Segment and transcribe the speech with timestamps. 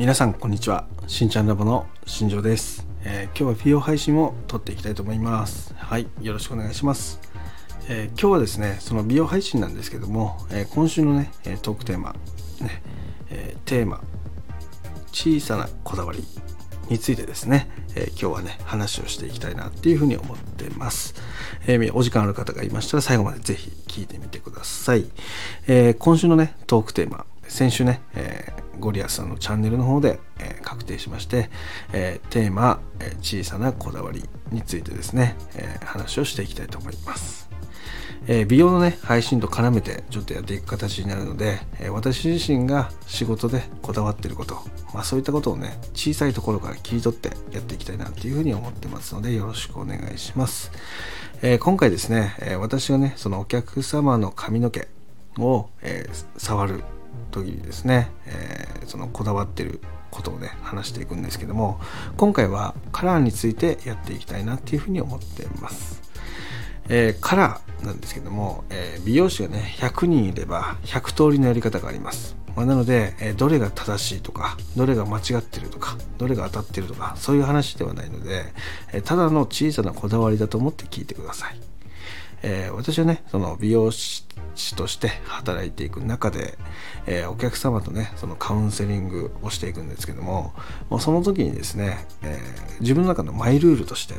[0.00, 0.86] 皆さんこんにちは。
[1.06, 5.74] しんちゃんラボの新庄です、えー今日は美容配信を撮っていきたいと思います。
[5.76, 7.20] はいよろしくお願いします、
[7.86, 12.14] えー今日はですねその美容配信なんですけども、えー今週のねトークテーマ
[12.62, 12.82] ね、
[13.28, 14.00] えテーマ
[15.12, 16.24] 小さなこだわり
[16.88, 21.14] についてですね、えー今日はね話をしていきたいなっていうふうに思ってます、
[21.66, 25.04] えーお時間ある方がいましたら最後までぜひ聞いてみてください、
[25.66, 31.50] えー今週のねトークテーマ先週ね、えーゴリアスさんのチャンネルの方で、えー確定しまして、
[31.92, 37.50] えーテーマ、え小さなこだわりについてですね、え話をしていきたいと思います。
[38.26, 44.54] え美容のね配信と絡めてちょっとやっていく形になるので、え私自身が仕事でこだわってること、
[44.94, 50.70] まあ、そういったことをね小さいところから切り取ってやっていきたいなっていうふうに思ってますのでよろしくお願いします、
[51.42, 54.88] え今回ですね、え私がねそのお客様の髪の毛
[55.38, 56.06] を、え
[56.36, 56.84] 触る
[57.30, 59.80] 時にですね、えーそのこだわってる
[60.10, 61.80] ことをね話していくんですけども
[62.16, 66.02] 今回はカラーについてやっていきたいなっていうふうに思っています。
[66.88, 78.46] えーカラーなんですけども、えー美容師がね100人いれば100通りのやり方があります、まあなので、えーどれが正しいとかどれが間違ってるとかどれが当たってるとかそういう話ではないので、
[78.92, 81.69] えーただの小さなこだわりだと思って聞いてください。
[82.42, 84.24] えー私はねその美容師
[84.76, 86.58] として働いていく中で、
[87.06, 90.52] えーお客様とねそのカウンセリングをしていくんですけども
[90.88, 94.14] もうその時にですね、えー自分の中のマイルールとして、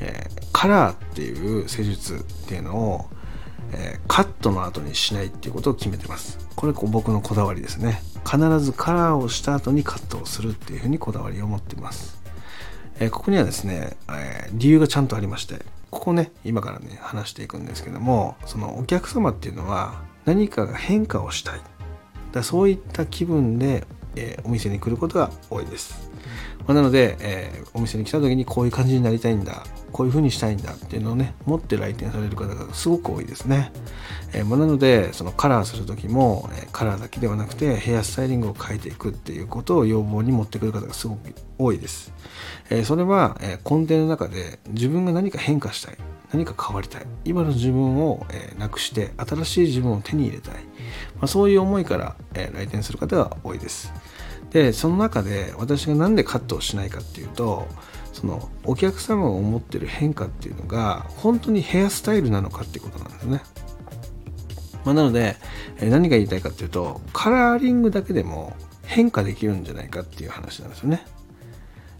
[0.00, 3.04] えカラーっていう施術っていうのを、
[3.72, 6.38] えカットの後にしないっていうことを決めてます。
[6.56, 8.00] これこ僕のこだわりですね。
[8.24, 12.18] 必ずカラーをした後にカットをするっていうふうにこだわりを持ってます。
[13.00, 15.60] えここにはですね、え理由がちゃんとありまして
[16.04, 21.60] ここね今からね話していくんですけどもそのお客様っていうのは何かが変化をしたい。
[22.30, 26.10] だそういった気分で、えーお店に来ることが多いです、
[26.66, 29.64] まあなので、えーお店に来た時にこういう感じになりたいんだ。
[29.94, 33.70] こういう風にしたいんだっていうのをね持って来店される方がすごく多いですね、
[34.32, 42.12] えーまなのでそのカラーする時も、えカラーだけではなくてヘアスタイリングを変えていくっていうことを要望に持ってくる方がすごく多いです、
[42.70, 45.96] えそれは、え根底の中で自分が何か変化したい
[46.32, 50.60] 何か変わりたい今の自分を、えなくして新しい自分を手に入れたい、ま
[51.22, 53.92] あ、そういう思いから、え来店する方が多いです。
[54.50, 57.66] でその中で私が何でカットをしないかっていうと
[58.14, 63.42] そのお客様が思ってる変化っていうのが本当にヘアスタイルなのかってことなんですね。
[64.84, 65.36] まあ、なので、
[65.80, 68.54] 何が言いたいかっていうとカラーリングだけでも
[68.84, 71.04] 変化できるんじゃないかっていう話なんですよね。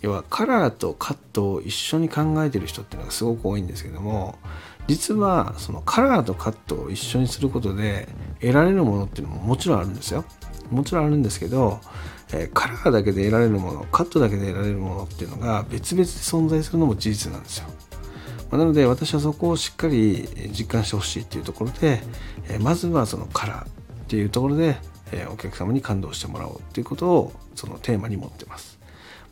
[0.00, 4.38] 要はカラーとカットを一緒に考えてる人っていうのがすごく多いんですけども
[4.86, 8.08] 実はそのカラーとカットを一緒にすることで
[8.40, 10.24] 得られるものっていうのももちろんあるんですよ。
[10.70, 11.80] もちろんあるんですけど、
[12.32, 17.66] えーカラーだけで得られるものカットだけで得られるものっていうのが別々で存在するのも事実なんですよ
[18.50, 22.00] まあなので私はそこをしっかり実感してほしいっていうところで、
[22.48, 23.68] えーまずはそのカラーっ
[24.08, 24.76] ていうところで、
[25.12, 28.78] えーお客様に感動してもらおうっていうことをそのテーマに持ってます。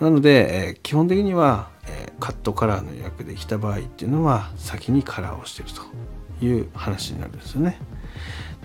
[0.00, 7.78] なので、えー基本的には、えーカットカラーの予約で来た場合っていうのは先にカラーをしてるという話になるんですよね。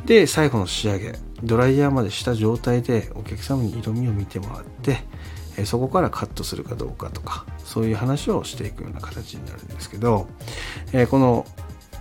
[0.06, 5.00] で最後の仕上げドライヤーまでした状態でお客様に色味を見てもらって
[5.58, 10.28] えそこからカットするかどうかとかそういう話をしていくような形になるんですけど、
[10.94, 11.46] えーこの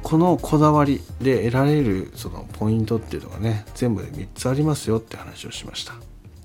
[0.03, 5.94] このこだわりで得られるそのポイントっていうのがね全部で3つありますよって話をしました。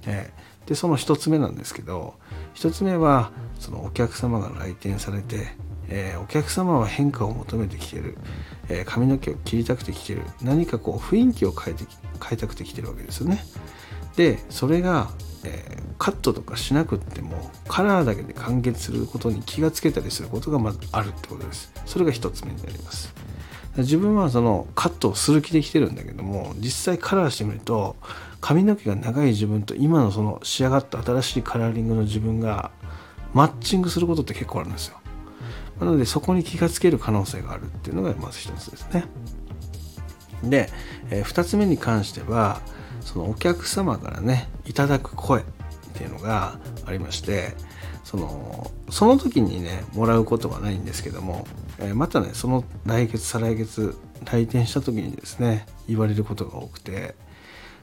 [0.07, 2.13] えーでその1つ目なんですけど
[2.53, 5.55] 1つ目はそのお客様が来店されて、
[5.89, 8.17] えーお客様は変化を求めてきてる、
[8.69, 10.21] えー髪の毛を切りたくてきてる。
[10.41, 11.85] 何かこう雰囲気を変えて
[12.23, 13.43] 変えたくてきてるわけですよね。
[14.15, 15.09] でそれが、
[15.43, 21.73] えーカットとかしなくってもカラーだけで完結することに気がつけたりすることがまずあるってことです。
[21.85, 23.13] それが一つ目になります。
[23.77, 27.95] 自分はそのカットをする気で来てるんだけども実際カラーしてみると
[28.41, 32.71] 髪の毛が長い自分と今のその仕上がった新しいカラーリングの自分が
[33.33, 34.98] マッチングすることって結構あるんですよ。
[35.79, 39.05] なのでそこに気がつける可能性があるっていうのがまず一つですね。
[40.43, 40.69] で、
[41.09, 42.61] え2つ目に関しては
[43.01, 45.43] そのお客様からねいただく声っ
[45.93, 47.53] ていうのがありまして
[48.03, 51.47] そのその時にねもらうことはないんですけども、
[51.79, 57.15] えーまたねその来月再来月来店した時にですね言われることが多くて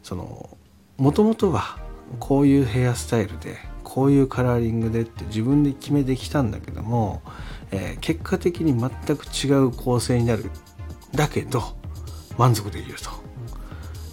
[0.02, 0.56] その
[0.98, 1.78] もともとは
[2.20, 7.22] こういうヘアスタイルでこういうカラーリングでって自分で決めてきたんだけども、
[7.70, 10.50] えー結果的に全く違う構成になる。
[11.14, 11.62] だけど
[12.38, 13.10] 満足できると。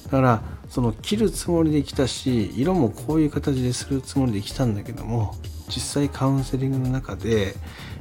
[0.06, 5.36] だからその切るつもりで来たし色もこういう形でするつもりで来たんだけども
[5.68, 7.56] 実際カウンセリングの中で、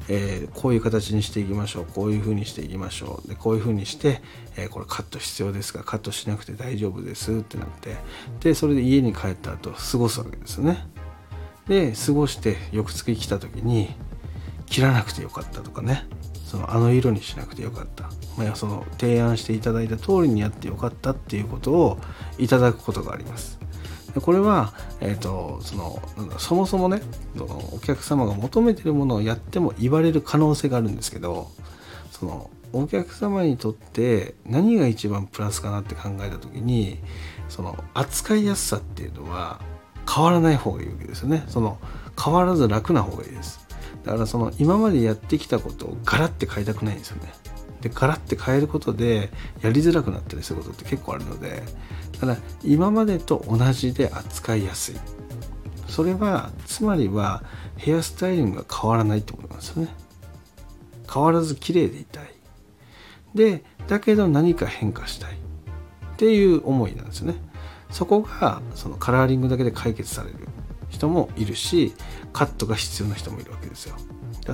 [0.08, 4.22] えー、こういう形にしていきましょうこういうふうにしていきましょうでこういうふうにして、
[4.56, 7.96] えー、これカット必要ですがカットしなくて大丈夫ですってなって
[8.40, 10.86] でそれで家に帰った後過ごすわけですよね。
[11.68, 13.94] で過ごして翌月来た時に
[14.72, 16.06] 切らなくてよかったとかね。
[16.46, 21.98] そのあの色にしなくてよかった、まあ、その提案していただいた通りにやってよかったっていうことを
[22.36, 23.58] いただくことがあります。
[24.14, 26.02] でこれは、えーと、その
[26.38, 27.00] そもそもね
[27.72, 31.50] お客様が求めてるものをやっても言われる可能性があるんですけど
[32.10, 36.98] そのお客様にとって何が一番プラスかなって考えた時に
[37.48, 39.60] その扱いやすさっていうのは
[40.06, 41.44] 変わらない方がいいわけですよね。
[41.48, 41.78] その
[42.22, 43.66] 変わらず楽な方がいいです。
[44.04, 47.32] だからその今までやってきたことをガラッて変えたくないんですよね。
[47.80, 51.64] でガラッて変えることでやりづらくなったりすることって結構あるので
[52.20, 54.96] ただ今までと同じで扱いやすい。
[55.88, 57.42] それはつまりは
[57.76, 59.88] ヘアスタイリングが変わらないってことなんですよね。
[61.12, 62.32] 変わらず綺麗でいたい。
[63.34, 65.32] でだけど何か変化したい。
[65.32, 67.34] っていう思いなんですよね。
[67.90, 70.48] そこがそのカラーリングだけで解決される。
[70.92, 71.94] 人もいるし
[72.32, 73.96] カットが必要な人もいるわけですよ。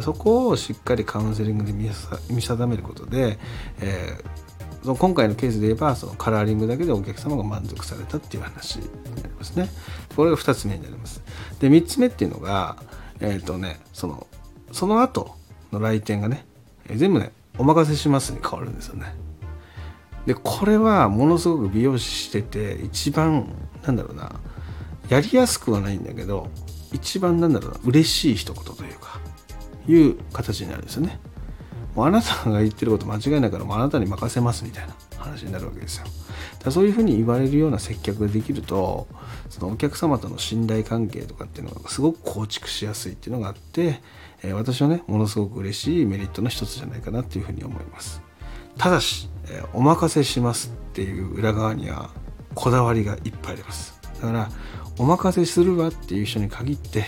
[0.02, 3.38] そこをしっかりカウンセリングで見定めることで、
[3.80, 8.84] えー、その今回のケースで言えばそのカラーリングだけでお客様が満足されたっていう話に
[9.16, 9.68] なりますね。
[10.14, 11.22] これが2つ目になります。
[11.58, 12.76] で3つ目っていうのが
[13.20, 14.26] えっ、ー、とねその
[14.72, 15.34] その後
[15.72, 16.44] の来店がね
[16.94, 19.14] 全部ねお任せしますに変わるんですよね。
[20.26, 23.48] でこれはものすごく美容師してて一番
[23.82, 24.38] なんだろうな
[25.08, 26.48] やりやすくはないんだけど
[26.92, 29.20] 一番なんだろうな嬉しい一言というか
[29.86, 31.18] いう形になるんですよね。
[31.94, 36.06] もうあなたが言ってること間違いないからもうあなたに任せますみたいな話になるわけですよ。
[36.62, 39.08] だそういうふうに言われるような接客ができると
[39.48, 44.00] そのお客様との信頼関係とかっていうのがすごく構築しやすいっていうのがあって、
[44.42, 48.22] え、私はねものすごく嬉しいメリットの一つじゃないかなっていうふうに思います。
[48.76, 52.10] ただし、えー、お任せしますっていう裏側には
[52.54, 53.98] こだわりがいっぱいあります。
[54.20, 54.50] だから
[54.98, 57.04] お任せするわっていう人に限って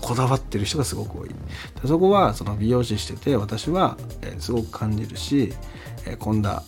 [0.00, 1.30] こだわってる人がすごく多い。
[1.86, 3.96] そこはその美容師してて私は
[4.38, 5.52] すごく感じるし
[6.18, 6.62] こんな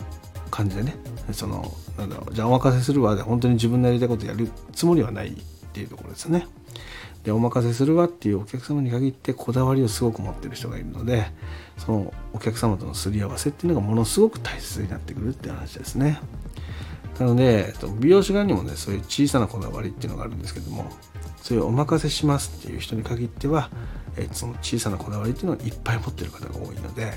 [0.51, 0.95] 感じでね
[1.33, 5.33] そのなんだろうじゃあお任せするわで本当に自分のやりたいことやるつもりはないっ
[5.73, 6.47] ていうところですね。
[7.25, 11.27] でお任せするわっていうお客様に限ってこだわりをすごく持ってる人がいるので
[11.77, 16.19] そのお客様とのすり合わせっていうのがものすごく大切になってくるって話ですね。
[17.21, 20.91] なので美容師側にもねそういう小さなこだわりっていうのがあるんですけども
[21.43, 23.71] そういうお任せしますっていう人に限っては、
[24.17, 27.13] えその小さなこだわりっていうのをいっぱい持ってる方が多いので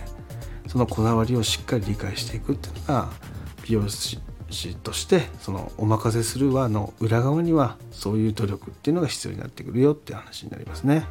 [0.68, 3.10] そのこだわりをしっかり理解していくっていうのが
[3.64, 4.20] 美容師
[4.84, 11.06] としてそのお任せする輪の裏側にはそういう努力っていうのが必要になってくるよっていう話になりますね。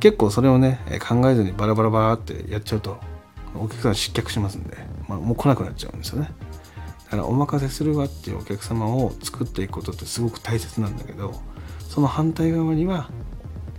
[0.00, 2.98] 結構それをね考えずにバラバラバラってやっちゃうと
[3.54, 4.76] お客さん失脚しますんで、
[5.08, 6.30] まあ、もう来なくなっちゃうんですよね。
[7.10, 11.40] だからお任せするわっていうお客様を作っていくことってすごく大切なんだけど
[11.88, 13.10] その反対側には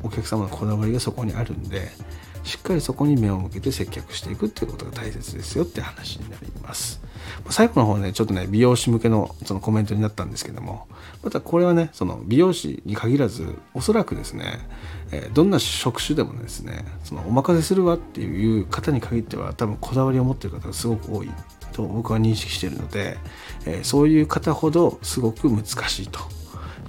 [0.03, 1.89] お客様のこだわりがそこにあるんで
[2.43, 7.01] しっかりそこに目を向けて接客していくっていうことが大切ですよって話になります。
[7.49, 10.87] 最後の方ねちょっとね美容師向けのそのコメントになったんですけども
[11.23, 14.59] またこれはねその美容師に限らずおそらくですね、
[15.11, 21.29] えどんな職種でもですねそのお任せするわっていう方に限っては多分こだわりを持ってる方がすごく多い。
[21.79, 23.17] と僕は認識しているので、
[23.65, 26.19] えそういう方ほどすごく難しいと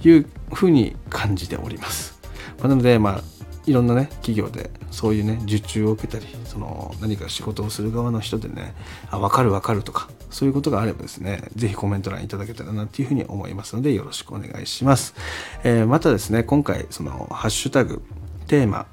[0.07, 2.19] いうふうに感じております。
[2.59, 3.21] まあ、なので、まあ、
[3.65, 8.73] いろんなね企業でそういうね受注を受けたりその何か仕事をする側の人でね
[9.11, 15.13] あ分かる分かるとかそういうことがあればですね是非コメント欄いただけたらなっていうふうに思いますのでよろしくお願いします、
[15.63, 18.01] えー、またですね今回そのハッシュタグ
[18.47, 18.87] テーマ、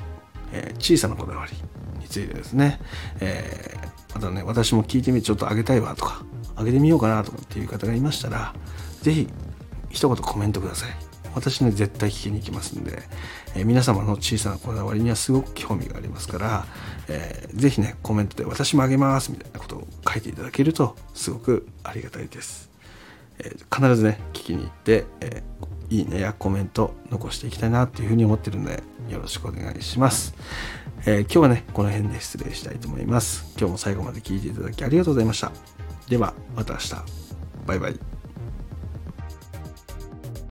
[0.52, 1.52] えー、小さなこだわり
[1.98, 2.78] についてですね、
[3.20, 6.22] えー、またね私も聞いてみてちょっとあげたいわとか
[6.56, 8.54] あげてみようかなとかっていう方がいましたら
[9.02, 9.28] 是非
[9.90, 10.90] 一言コメントください。
[11.34, 13.02] 私ね絶対聞きに行きますんで、
[13.54, 16.66] えー、皆様の小さなこだわりにはすごく興味がありますから、
[17.08, 22.70] えー、ぜひねコメントで私もあげますみたいなことを書いていただけるとすごくありがたいです、
[23.38, 30.34] えー、必ずね聞きに行って、えー、いいねやコメント残していきたいなっていうふうに思ってるのでよろしくお願いします、
[31.06, 33.54] えー、今日はねこの辺で失礼したいと思います。
[33.58, 35.52] 今日も最後まで聴いていただきありがとうございました。
[36.08, 36.94] ではまた明日。
[37.66, 38.17] バイバイ。